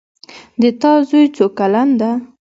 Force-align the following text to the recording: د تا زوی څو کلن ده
د 0.61 0.63
تا 0.81 0.91
زوی 1.09 1.25
څو 1.35 1.45
کلن 1.57 1.89
ده 1.99 2.11